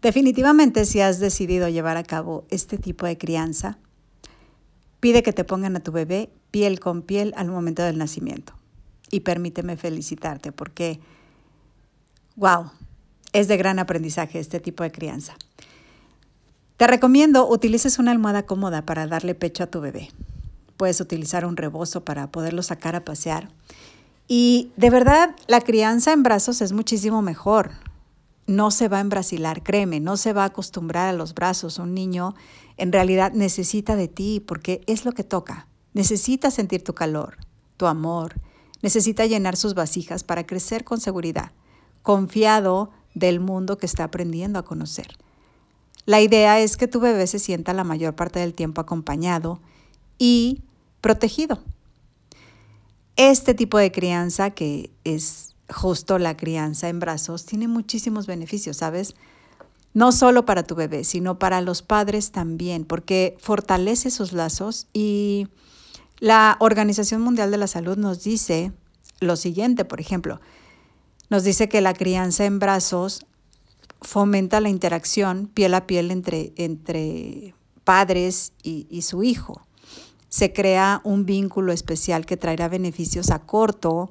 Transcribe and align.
Definitivamente 0.00 0.84
si 0.84 1.00
has 1.00 1.18
decidido 1.18 1.68
llevar 1.68 1.96
a 1.96 2.04
cabo 2.04 2.44
este 2.50 2.78
tipo 2.78 3.06
de 3.06 3.18
crianza, 3.18 3.78
pide 5.00 5.22
que 5.22 5.32
te 5.32 5.44
pongan 5.44 5.76
a 5.76 5.80
tu 5.80 5.90
bebé 5.90 6.30
piel 6.50 6.78
con 6.78 7.02
piel 7.02 7.34
al 7.36 7.48
momento 7.48 7.82
del 7.82 7.98
nacimiento. 7.98 8.54
Y 9.10 9.20
permíteme 9.20 9.76
felicitarte 9.76 10.52
porque, 10.52 11.00
wow, 12.36 12.70
es 13.32 13.48
de 13.48 13.56
gran 13.56 13.78
aprendizaje 13.78 14.38
este 14.38 14.60
tipo 14.60 14.84
de 14.84 14.92
crianza. 14.92 15.36
Te 16.76 16.86
recomiendo 16.86 17.48
utilices 17.48 17.98
una 17.98 18.12
almohada 18.12 18.44
cómoda 18.44 18.82
para 18.82 19.08
darle 19.08 19.34
pecho 19.34 19.64
a 19.64 19.66
tu 19.66 19.80
bebé. 19.80 20.10
Puedes 20.76 21.00
utilizar 21.00 21.44
un 21.44 21.56
rebozo 21.56 22.04
para 22.04 22.30
poderlo 22.30 22.62
sacar 22.62 22.94
a 22.94 23.04
pasear. 23.04 23.48
Y 24.28 24.70
de 24.76 24.90
verdad, 24.90 25.34
la 25.48 25.60
crianza 25.60 26.12
en 26.12 26.22
brazos 26.22 26.60
es 26.60 26.72
muchísimo 26.72 27.20
mejor 27.20 27.72
no 28.48 28.70
se 28.70 28.88
va 28.88 28.96
a 28.96 29.02
embrasilar, 29.02 29.62
créeme, 29.62 30.00
no 30.00 30.16
se 30.16 30.32
va 30.32 30.42
a 30.42 30.46
acostumbrar 30.46 31.08
a 31.08 31.12
los 31.12 31.34
brazos. 31.34 31.78
Un 31.78 31.94
niño 31.94 32.34
en 32.78 32.92
realidad 32.92 33.32
necesita 33.32 33.94
de 33.94 34.08
ti 34.08 34.40
porque 34.40 34.80
es 34.86 35.04
lo 35.04 35.12
que 35.12 35.22
toca. 35.22 35.68
Necesita 35.92 36.50
sentir 36.50 36.82
tu 36.82 36.94
calor, 36.94 37.36
tu 37.76 37.86
amor, 37.86 38.40
necesita 38.80 39.26
llenar 39.26 39.56
sus 39.56 39.74
vasijas 39.74 40.24
para 40.24 40.46
crecer 40.46 40.82
con 40.84 40.98
seguridad, 40.98 41.52
confiado 42.02 42.90
del 43.14 43.38
mundo 43.38 43.76
que 43.76 43.86
está 43.86 44.04
aprendiendo 44.04 44.58
a 44.58 44.64
conocer. 44.64 45.08
La 46.06 46.22
idea 46.22 46.58
es 46.58 46.78
que 46.78 46.88
tu 46.88 47.00
bebé 47.00 47.26
se 47.26 47.38
sienta 47.38 47.74
la 47.74 47.84
mayor 47.84 48.14
parte 48.14 48.40
del 48.40 48.54
tiempo 48.54 48.80
acompañado 48.80 49.60
y 50.16 50.62
protegido. 51.02 51.62
Este 53.16 53.52
tipo 53.52 53.76
de 53.76 53.92
crianza 53.92 54.50
que 54.50 54.90
es 55.04 55.54
justo 55.70 56.18
la 56.18 56.36
crianza 56.36 56.88
en 56.88 57.00
brazos 57.00 57.44
tiene 57.44 57.68
muchísimos 57.68 58.26
beneficios, 58.26 58.78
¿sabes? 58.78 59.14
No 59.94 60.12
solo 60.12 60.44
para 60.44 60.62
tu 60.62 60.74
bebé, 60.74 61.04
sino 61.04 61.38
para 61.38 61.60
los 61.60 61.82
padres 61.82 62.30
también, 62.30 62.84
porque 62.84 63.36
fortalece 63.40 64.10
sus 64.10 64.32
lazos 64.32 64.86
y 64.92 65.48
la 66.20 66.56
Organización 66.60 67.22
Mundial 67.22 67.50
de 67.50 67.58
la 67.58 67.66
Salud 67.66 67.96
nos 67.96 68.22
dice 68.24 68.72
lo 69.20 69.36
siguiente, 69.36 69.84
por 69.84 70.00
ejemplo, 70.00 70.40
nos 71.30 71.44
dice 71.44 71.68
que 71.68 71.80
la 71.80 71.94
crianza 71.94 72.44
en 72.44 72.58
brazos 72.58 73.26
fomenta 74.00 74.60
la 74.60 74.68
interacción 74.68 75.46
piel 75.46 75.74
a 75.74 75.86
piel 75.86 76.10
entre, 76.10 76.52
entre 76.56 77.54
padres 77.84 78.52
y, 78.62 78.86
y 78.90 79.02
su 79.02 79.22
hijo. 79.22 79.62
Se 80.28 80.52
crea 80.52 81.00
un 81.04 81.24
vínculo 81.24 81.72
especial 81.72 82.26
que 82.26 82.36
traerá 82.36 82.68
beneficios 82.68 83.30
a 83.30 83.40
corto, 83.40 84.10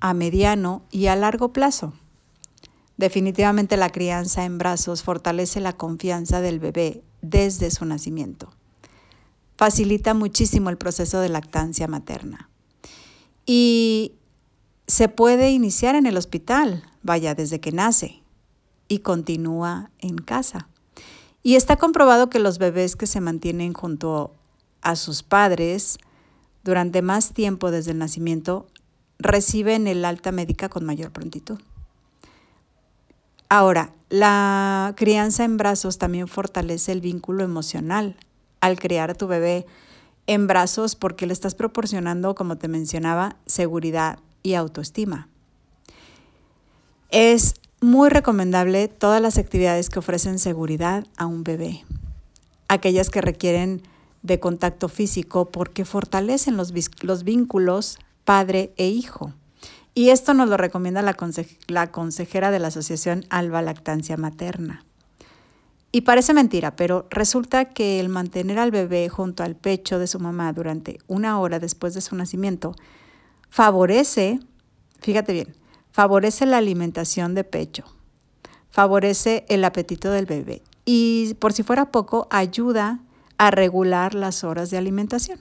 a 0.00 0.14
mediano 0.14 0.82
y 0.90 1.06
a 1.06 1.16
largo 1.16 1.52
plazo. 1.52 1.92
Definitivamente 2.96 3.76
la 3.76 3.90
crianza 3.90 4.44
en 4.44 4.58
brazos 4.58 5.02
fortalece 5.02 5.60
la 5.60 5.72
confianza 5.74 6.40
del 6.40 6.58
bebé 6.58 7.02
desde 7.22 7.70
su 7.70 7.84
nacimiento. 7.84 8.52
Facilita 9.56 10.14
muchísimo 10.14 10.70
el 10.70 10.78
proceso 10.78 11.20
de 11.20 11.28
lactancia 11.28 11.86
materna. 11.86 12.50
Y 13.46 14.12
se 14.86 15.08
puede 15.08 15.50
iniciar 15.50 15.94
en 15.94 16.06
el 16.06 16.16
hospital, 16.16 16.84
vaya, 17.02 17.34
desde 17.34 17.60
que 17.60 17.72
nace, 17.72 18.22
y 18.88 18.98
continúa 18.98 19.90
en 19.98 20.16
casa. 20.16 20.68
Y 21.42 21.54
está 21.54 21.76
comprobado 21.76 22.28
que 22.28 22.38
los 22.38 22.58
bebés 22.58 22.96
que 22.96 23.06
se 23.06 23.20
mantienen 23.20 23.72
junto 23.72 24.34
a 24.82 24.96
sus 24.96 25.22
padres 25.22 25.98
durante 26.64 27.00
más 27.00 27.32
tiempo 27.32 27.70
desde 27.70 27.92
el 27.92 27.98
nacimiento 27.98 28.66
reciben 29.20 29.86
el 29.86 30.04
alta 30.04 30.32
médica 30.32 30.68
con 30.68 30.84
mayor 30.84 31.12
prontitud. 31.12 31.60
Ahora, 33.48 33.92
la 34.08 34.94
crianza 34.96 35.44
en 35.44 35.56
brazos 35.56 35.98
también 35.98 36.28
fortalece 36.28 36.92
el 36.92 37.00
vínculo 37.00 37.44
emocional 37.44 38.16
al 38.60 38.78
criar 38.78 39.10
a 39.10 39.14
tu 39.14 39.26
bebé 39.26 39.66
en 40.26 40.46
brazos 40.46 40.96
porque 40.96 41.26
le 41.26 41.32
estás 41.32 41.54
proporcionando, 41.54 42.34
como 42.34 42.58
te 42.58 42.68
mencionaba, 42.68 43.36
seguridad 43.46 44.18
y 44.42 44.54
autoestima. 44.54 45.28
Es 47.10 47.54
muy 47.80 48.08
recomendable 48.08 48.88
todas 48.88 49.20
las 49.20 49.38
actividades 49.38 49.90
que 49.90 49.98
ofrecen 49.98 50.38
seguridad 50.38 51.06
a 51.16 51.26
un 51.26 51.42
bebé, 51.42 51.84
aquellas 52.68 53.10
que 53.10 53.20
requieren 53.20 53.82
de 54.22 54.38
contacto 54.38 54.88
físico 54.88 55.50
porque 55.50 55.84
fortalecen 55.84 56.56
los, 56.56 56.72
los 57.02 57.24
vínculos 57.24 57.98
padre 58.30 58.72
e 58.76 58.86
hijo. 58.86 59.34
Y 59.92 60.10
esto 60.10 60.34
nos 60.34 60.48
lo 60.48 60.56
recomienda 60.56 61.02
la, 61.02 61.14
consejera 61.90 62.52
de 62.52 62.60
la 62.60 62.68
Asociación 62.68 63.24
Alba 63.28 63.60
Lactancia 63.60 64.16
Materna. 64.16 64.84
Y 65.90 66.02
parece 66.02 66.32
mentira, 66.32 66.76
pero 66.76 67.08
resulta 67.10 67.64
que 67.64 67.98
el 67.98 68.08
mantener 68.08 68.60
al 68.60 68.70
bebé 68.70 69.08
junto 69.08 69.42
al 69.42 69.56
pecho 69.56 69.98
de 69.98 70.06
su 70.06 70.20
mamá 70.20 70.52
durante 70.52 71.00
una 71.08 71.40
hora 71.40 71.58
después 71.58 71.92
de 71.92 72.02
su 72.02 72.14
nacimiento 72.14 72.76
favorece, 73.48 74.38
fíjate 75.00 75.32
bien, 75.32 75.56
favorece 75.90 76.46
la 76.46 76.58
alimentación 76.58 77.34
de 77.34 77.42
pecho, 77.42 77.82
favorece 78.70 79.44
el 79.48 79.64
apetito 79.64 80.12
del 80.12 80.26
bebé 80.26 80.62
y 80.84 81.34
por 81.40 81.52
si 81.52 81.64
fuera 81.64 81.90
poco, 81.90 82.28
ayuda 82.30 83.00
a 83.38 83.50
regular 83.50 84.14
las 84.14 84.44
horas 84.44 84.70
de 84.70 84.78
alimentación. 84.78 85.40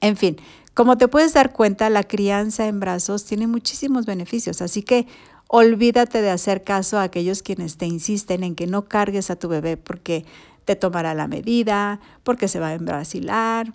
En 0.00 0.16
fin, 0.16 0.36
como 0.74 0.96
te 0.96 1.08
puedes 1.08 1.34
dar 1.34 1.52
cuenta, 1.52 1.90
la 1.90 2.04
crianza 2.04 2.66
en 2.66 2.80
brazos 2.80 3.24
tiene 3.24 3.46
muchísimos 3.46 4.06
beneficios, 4.06 4.62
así 4.62 4.82
que 4.82 5.06
olvídate 5.48 6.22
de 6.22 6.30
hacer 6.30 6.64
caso 6.64 6.98
a 6.98 7.02
aquellos 7.02 7.42
quienes 7.42 7.76
te 7.76 7.86
insisten 7.86 8.42
en 8.42 8.54
que 8.54 8.66
no 8.66 8.86
cargues 8.86 9.30
a 9.30 9.36
tu 9.36 9.48
bebé 9.48 9.76
porque 9.76 10.24
te 10.64 10.76
tomará 10.76 11.12
la 11.12 11.28
medida, 11.28 12.00
porque 12.22 12.48
se 12.48 12.58
va 12.58 12.68
a 12.68 12.74
embrasilar, 12.74 13.74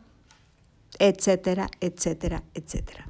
etcétera, 0.98 1.70
etcétera, 1.82 2.44
etcétera. 2.56 3.08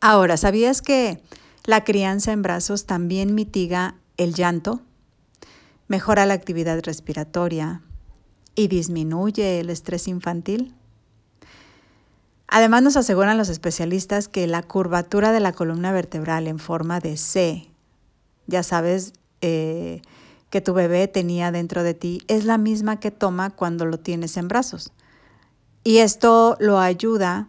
Ahora, 0.00 0.36
¿sabías 0.36 0.82
que 0.82 1.22
la 1.64 1.82
crianza 1.82 2.32
en 2.32 2.42
brazos 2.42 2.84
también 2.84 3.34
mitiga 3.34 3.94
el 4.18 4.34
llanto, 4.34 4.82
mejora 5.88 6.26
la 6.26 6.34
actividad 6.34 6.78
respiratoria 6.82 7.80
y 8.54 8.68
disminuye 8.68 9.60
el 9.60 9.70
estrés 9.70 10.08
infantil? 10.08 10.74
Además 12.48 12.82
nos 12.82 12.96
aseguran 12.96 13.38
los 13.38 13.48
especialistas 13.48 14.28
que 14.28 14.46
la 14.46 14.62
curvatura 14.62 15.32
de 15.32 15.40
la 15.40 15.52
columna 15.52 15.92
vertebral 15.92 16.46
en 16.46 16.58
forma 16.58 17.00
de 17.00 17.16
C, 17.16 17.68
ya 18.46 18.62
sabes 18.62 19.14
eh, 19.40 20.02
que 20.50 20.60
tu 20.60 20.72
bebé 20.74 21.08
tenía 21.08 21.50
dentro 21.50 21.82
de 21.82 21.94
ti, 21.94 22.22
es 22.28 22.44
la 22.44 22.58
misma 22.58 23.00
que 23.00 23.10
toma 23.10 23.50
cuando 23.50 23.86
lo 23.86 23.98
tienes 23.98 24.36
en 24.36 24.48
brazos. 24.48 24.92
Y 25.82 25.98
esto 25.98 26.56
lo 26.60 26.78
ayuda 26.78 27.48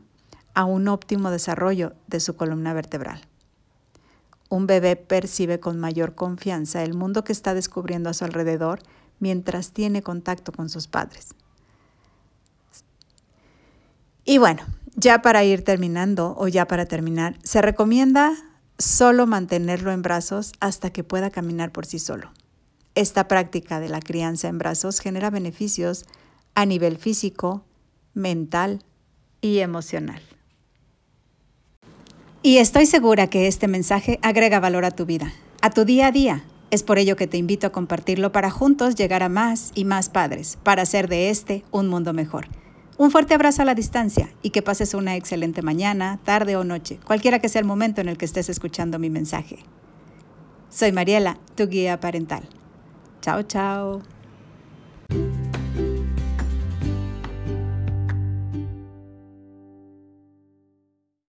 a 0.53 0.66
un 0.66 0.88
óptimo 0.88 1.29
desarrollo 1.29 1.94
de 2.07 2.19
su 2.19 2.35
columna 2.35 2.73
vertebral. 2.73 3.22
Un 4.50 4.67
bebé 4.67 4.96
percibe 4.96 5.59
con 5.59 5.79
mayor 5.79 6.16
confianza 6.16 6.84
el 6.84 6.93
mundo 6.93 7.23
que 7.23 7.34
está 7.34 7.53
descubriendo 7.53 8.09
a 8.09 8.14
su 8.14 8.25
alrededor 8.25 8.79
mientras 9.19 9.72
tiene 9.72 10.02
contacto 10.02 10.52
con 10.52 10.69
sus 10.69 10.87
padres. 10.87 11.29
Y 14.23 14.37
bueno, 14.37 14.64
ya 15.05 15.22
para 15.22 15.43
ir 15.43 15.63
terminando 15.63 16.34
o 16.35 16.47
ya 16.47 16.66
para 16.66 16.87
terminar, 16.87 17.37
se 17.43 17.61
recomienda 17.61 18.34
solo 18.79 19.28
mantenerlo 19.28 19.91
en 19.91 20.02
brazos 20.02 20.53
hasta 20.59 20.90
que 20.90 21.03
pueda 21.03 21.29
caminar 21.29 21.72
por 21.72 21.85
sí 21.85 21.99
solo. 21.99 22.31
Esta 22.96 23.28
práctica 23.28 23.79
de 23.79 23.87
la 23.87 23.99
crianza 23.99 24.47
en 24.47 24.57
brazos 24.57 24.99
genera 24.99 25.29
beneficios 25.29 26.05
a 26.55 26.66
nivel 26.66 26.97
físico, 26.97 27.63
mental 28.16 28.84
y 29.41 29.59
emocional. 29.59 30.23
Y 32.41 32.57
estoy 32.57 32.87
segura 32.87 33.28
que 33.28 33.46
este 33.46 33.67
mensaje 33.67 34.17
agrega 34.23 34.59
valor 34.59 34.85
a 34.85 34.91
tu 34.91 35.05
vida, 35.05 35.31
a 35.61 35.69
tu 35.69 35.85
día 35.85 36.07
a 36.07 36.11
día. 36.11 36.46
Es 36.72 36.81
por 36.81 36.97
ello 36.97 37.16
que 37.16 37.28
te 37.28 37.37
invito 37.37 37.67
a 37.67 37.72
compartirlo 37.72 38.31
para 38.31 38.49
juntos 38.49 38.96
llegar 38.96 39.22
a 39.22 39.29
más 39.29 39.72
y 39.75 39.85
más 39.85 40.09
padres, 40.09 40.57
para 40.63 40.81
hacer 40.81 41.07
de 41.09 41.29
este 41.29 41.63
un 41.69 41.90
mundo 41.90 42.11
mejor. 42.11 42.47
Un 42.97 43.11
fuerte 43.11 43.33
abrazo 43.33 43.61
a 43.61 43.65
la 43.65 43.75
distancia 43.75 44.29
y 44.41 44.51
que 44.51 44.61
pases 44.61 44.93
una 44.93 45.17
excelente 45.17 45.61
mañana, 45.61 46.19
tarde 46.23 46.55
o 46.55 46.63
noche, 46.63 46.97
cualquiera 47.05 47.39
que 47.39 47.49
sea 47.49 47.59
el 47.59 47.67
momento 47.67 47.99
en 47.99 48.07
el 48.07 48.17
que 48.17 48.23
estés 48.25 48.47
escuchando 48.47 48.99
mi 48.99 49.09
mensaje. 49.09 49.57
Soy 50.69 50.93
Mariela, 50.93 51.37
tu 51.55 51.67
guía 51.67 51.99
parental. 51.99 52.47
Chao, 53.21 53.43
chao. 53.43 54.15